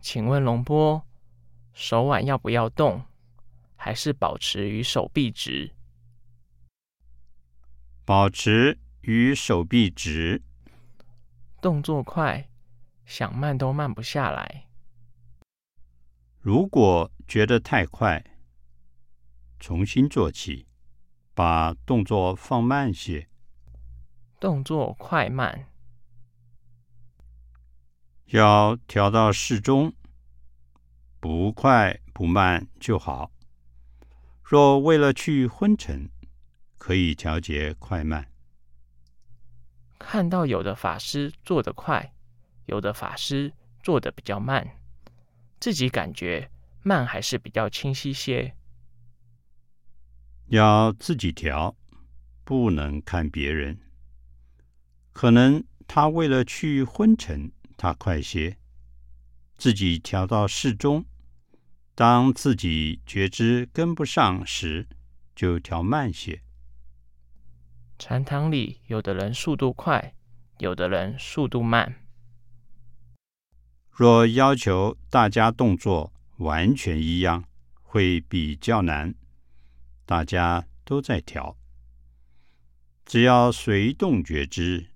[0.00, 1.06] 请问龙波，
[1.72, 3.04] 手腕要不要动，
[3.76, 5.72] 还是保持与手臂直？
[8.04, 10.42] 保持与手臂直。
[11.60, 12.48] 动作快，
[13.04, 14.66] 想慢都慢不下来。
[16.40, 18.24] 如果觉得太快，
[19.58, 20.66] 重新做起，
[21.34, 23.28] 把动作放慢些。
[24.40, 25.66] 动作快慢
[28.30, 29.92] 要调到适中，
[31.18, 33.32] 不快不慢就好。
[34.44, 36.08] 若为了去昏沉，
[36.78, 38.30] 可以调节快慢。
[39.98, 42.12] 看到有的法师做得快，
[42.66, 44.76] 有的法师做得比较慢，
[45.58, 46.48] 自己感觉
[46.82, 48.54] 慢还是比较清晰些。
[50.46, 51.76] 要自己调，
[52.44, 53.76] 不能看别人。
[55.12, 58.56] 可能他为了去昏沉，他快些；
[59.56, 61.02] 自己调到适中。
[61.94, 64.86] 当自己觉知跟不上时，
[65.34, 66.42] 就调慢些。
[67.98, 70.14] 禅堂里，有的人速度快，
[70.58, 71.94] 有的人速度慢。
[73.90, 77.42] 若要求大家动作完全一样，
[77.80, 79.14] 会比较难。
[80.04, 81.56] 大家都在调，
[83.06, 84.86] 只要随动觉知，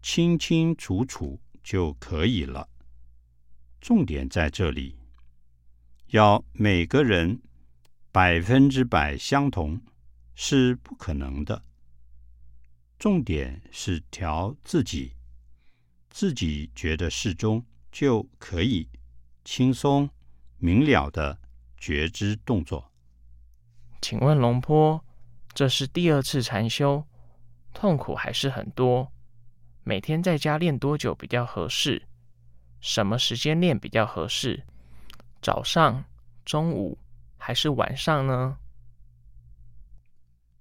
[0.00, 2.68] 清清楚楚就可以了。
[3.80, 4.98] 重点在这里，
[6.08, 7.40] 要每个人
[8.12, 9.80] 百分之百相同
[10.34, 11.64] 是不可能的。
[12.98, 15.14] 重点是调自己，
[16.10, 18.86] 自己觉得适中就可以
[19.44, 20.10] 轻松
[20.58, 21.38] 明了的
[21.78, 22.92] 觉知动作。
[24.02, 25.02] 请问龙坡，
[25.54, 27.06] 这是第二次禅修，
[27.72, 29.10] 痛苦还是很多？
[29.82, 32.02] 每天在家练多久比较合适？
[32.80, 34.62] 什么时间练比较合适？
[35.40, 36.04] 早上、
[36.44, 36.98] 中午
[37.36, 38.58] 还是晚上呢？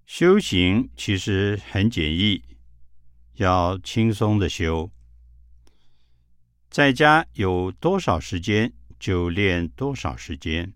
[0.06, 2.42] 修行其实很简易，
[3.36, 4.90] 要轻松的修。
[6.70, 10.74] 在家有多少时间就练多少时间，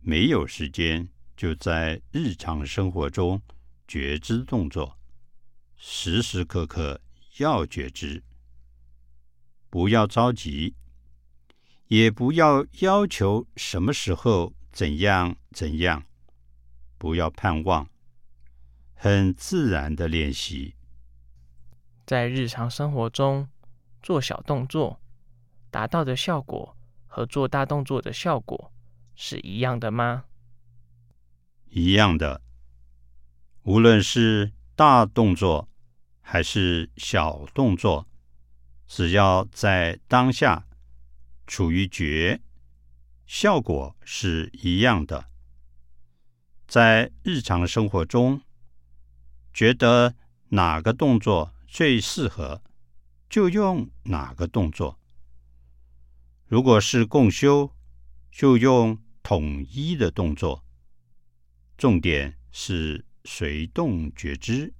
[0.00, 3.40] 没有时间就在日常生活中
[3.86, 4.98] 觉知动作，
[5.76, 7.00] 时时刻刻
[7.38, 8.22] 要觉知，
[9.68, 10.74] 不要着急，
[11.88, 16.04] 也不要要求什么时候怎样怎样，
[16.98, 17.88] 不要盼望。
[18.94, 20.74] 很自然的练习，
[22.06, 23.46] 在日常生活中
[24.02, 24.98] 做小动作，
[25.70, 26.74] 达到的效果
[27.06, 28.72] 和做大动作的效果
[29.14, 30.24] 是一样的吗？
[31.68, 32.40] 一样的。
[33.64, 35.68] 无论是大动作
[36.28, 38.08] 还是小动作，
[38.88, 40.66] 只要在当下
[41.46, 42.40] 处于觉，
[43.26, 45.30] 效果是一样的。
[46.66, 48.42] 在日常生活中。
[49.54, 50.14] 觉得
[50.50, 52.62] 哪个动作最适合，
[53.30, 55.00] 就用哪个动作。
[56.44, 57.72] 如果是共修，
[58.30, 60.62] 就用统一的动作。
[61.78, 64.74] 重点是随动觉知。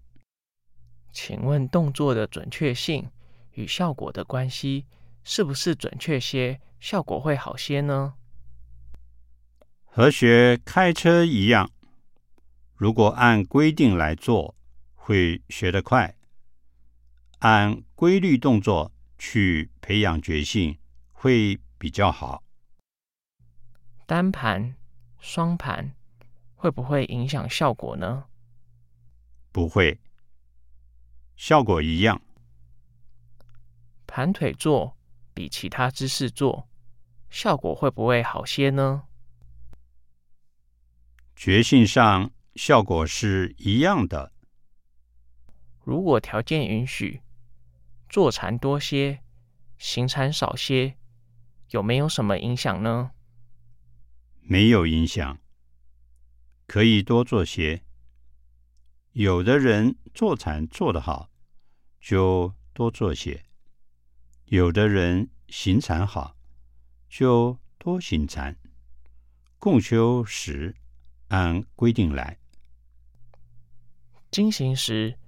[1.17, 3.11] 请问动作的准确性
[3.53, 4.85] 与效果的关系，
[5.25, 8.13] 是不是准确些，效果会好些呢？
[9.87, 11.71] 和学开车一样，
[12.75, 14.55] 如果按规定来做。
[14.95, 16.17] 会学得快，
[17.39, 20.77] 按规律动作去培养觉性
[21.13, 22.43] 会比较好。
[24.05, 24.75] 单盘、
[25.21, 25.95] 双盘
[26.57, 28.25] 会不会影响效果呢？
[29.53, 29.97] 不会，
[31.37, 32.21] 效果一样。
[34.07, 34.97] 盘腿坐
[35.35, 36.69] 比其他姿势做，
[37.29, 39.03] 效果会不会好些呢？
[41.35, 44.33] 觉性上效果是一样的。
[45.85, 47.21] 如果条件允许，
[48.09, 49.21] 坐禅多些，
[49.77, 50.97] 行禅少些，
[51.71, 53.11] 有没有什么影响呢？
[54.41, 55.39] 没有影响，
[56.67, 57.83] 可以多做些。
[59.17, 61.31] 有的人坐禅做得好，
[61.99, 63.41] 就多做些；
[64.45, 66.37] 有的人行禅好，
[67.09, 68.55] 就多行禅。
[69.59, 70.77] 共修时
[71.29, 72.39] 按规定来，
[74.31, 75.19] 经行时。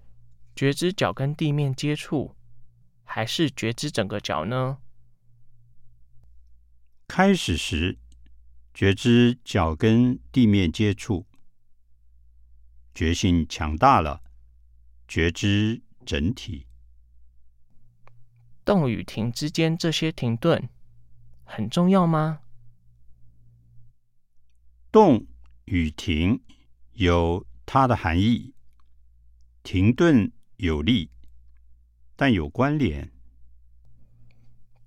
[0.54, 2.36] 觉知脚跟地面接触，
[3.04, 4.78] 还是觉知整个脚呢？
[7.06, 7.96] 开始时
[8.74, 11.24] 觉知脚跟地面接触，
[12.98, 14.20] 觉性强大了，
[15.06, 16.66] 觉知整体。
[18.64, 20.68] 动与停之间这些停顿，
[21.44, 22.40] 很重要吗？
[24.90, 25.24] 动
[25.66, 26.42] 与停
[26.94, 28.52] 有它的含义，
[29.62, 31.08] 停顿有力，
[32.16, 33.12] 但有关联。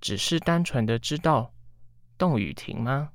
[0.01, 1.53] 只是单纯的知道
[2.17, 3.13] 动与停吗？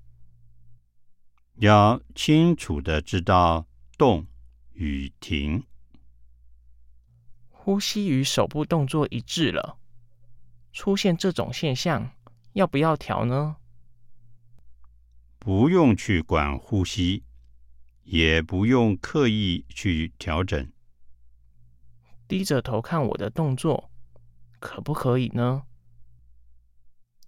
[1.56, 3.66] 要清楚的知道
[3.98, 4.26] 动
[4.76, 5.64] 与停。
[7.48, 9.78] 呼吸与手部动作一致了，
[10.72, 12.12] 出现这种现象，
[12.52, 13.56] 要不要调呢？
[15.38, 17.24] 不用去管呼吸，
[18.04, 20.70] 也不用刻意去调整。
[22.28, 23.90] 低着头看我的动作，
[24.58, 25.64] 可不可以呢？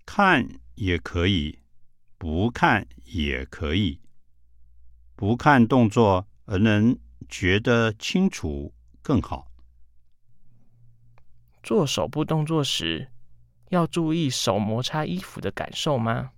[0.05, 1.59] 看也可以，
[2.17, 4.01] 不看也可以。
[5.15, 6.99] 不看动作而能
[7.29, 9.51] 觉得清楚更好。
[11.63, 13.11] 做手部动作时，
[13.71, 16.33] 要注意手摩擦衣服的感受吗？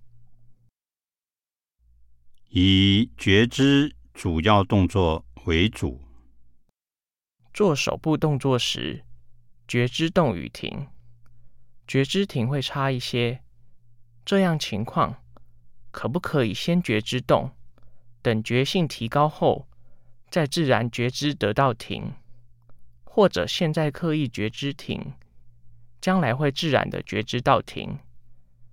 [2.49, 6.01] 以觉知主要动作为主。
[7.53, 9.05] 做手部动作时，
[9.67, 10.87] 觉知动与停，
[11.87, 13.41] 觉知停会差一些。
[14.25, 15.23] 这样情况，
[15.91, 17.51] 可不可以先觉知动，
[18.21, 19.67] 等觉性提高后，
[20.31, 22.13] 再自然觉知得到停？
[23.03, 25.13] 或者现在刻意觉知停？
[25.99, 27.99] 将来会自然的觉知到停，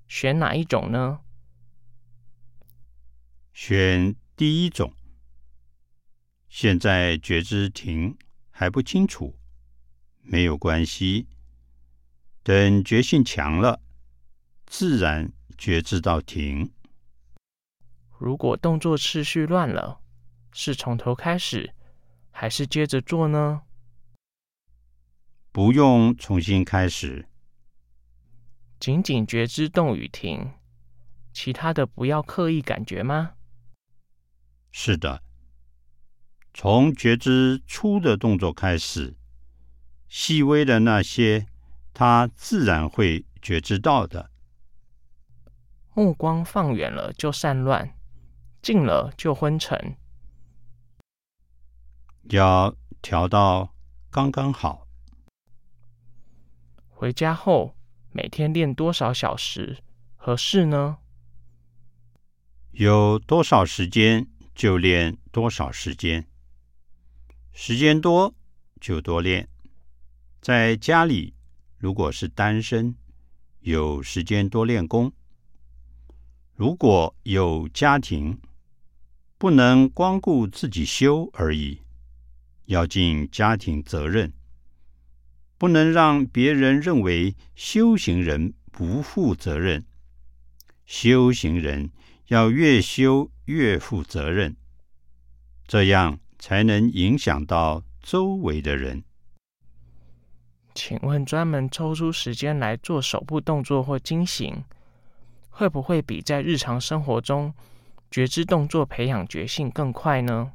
[0.07, 1.21] 选哪一种呢？
[3.53, 4.95] 选第一种。
[6.49, 8.17] 现在觉知停
[8.51, 9.37] 还不清楚，
[10.23, 11.27] 没有关系。
[12.43, 13.83] 等觉性强了，
[14.65, 16.73] 自然觉知到停。
[18.17, 20.01] 如果动作次序乱了，
[20.53, 21.75] 是从头开始，
[22.31, 23.63] 还是接着做呢？
[25.53, 27.29] 不用重新开始，
[28.79, 30.53] 仅仅觉知动与停，
[31.33, 33.33] 其他的不要刻意感觉吗？
[34.71, 35.23] 是的，
[36.55, 39.17] 从觉知初的动作开始，
[40.09, 41.47] 细微的那些，
[41.93, 44.31] 他自然会觉知到的。
[45.95, 47.97] 目光放远了就散乱，
[48.63, 49.97] 近了就昏沉，
[52.31, 53.75] 要调到
[54.11, 54.87] 刚刚好。
[56.89, 57.75] 回家后
[58.13, 59.79] 每天练多少小时
[60.17, 60.99] 合适呢？
[62.73, 66.27] 有多少时间就练多少时间，
[67.53, 68.35] 时间多
[68.81, 69.49] 就多练。
[70.41, 71.35] 在家里，
[71.77, 72.95] 如果是单身，
[73.61, 75.11] 有时间多练功；
[76.55, 78.41] 如果有家庭，
[79.39, 81.81] 不能光顾自己修而已，
[82.69, 84.33] 要尽家庭责任。
[85.59, 89.85] 不能让别人认为修行人不负责任。
[90.87, 91.91] 修行人
[92.29, 94.57] 要越修越负责任，
[95.67, 99.03] 这样才能影响到周围的人。
[100.75, 104.63] 请问，专门抽出时间来做手部动作或精行，
[105.51, 107.53] 会不会比在日常生活中
[108.11, 110.53] 觉知动作培养觉性更快呢？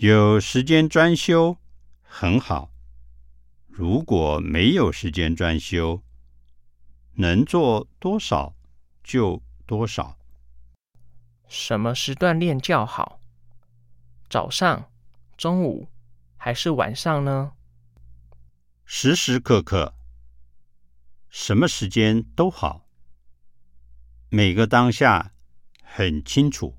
[0.00, 1.56] 有时间专修
[2.02, 2.70] 很好。
[3.66, 6.04] 如果没有时间专修，
[7.14, 8.54] 能做多少
[9.02, 10.16] 就多少。
[11.48, 13.18] 什么时段练较好？
[14.30, 14.88] 早上、
[15.36, 15.88] 中午
[16.36, 17.54] 还是晚上呢？
[18.84, 19.94] 时时刻刻，
[21.28, 22.86] 什么时间都好。
[24.28, 25.32] 每个当下
[25.82, 26.77] 很清楚。